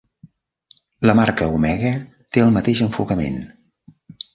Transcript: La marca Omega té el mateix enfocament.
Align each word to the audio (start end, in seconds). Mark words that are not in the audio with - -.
La 1.09 1.15
marca 1.21 1.51
Omega 1.59 1.95
té 2.33 2.47
el 2.49 2.59
mateix 2.59 2.87
enfocament. 2.91 3.43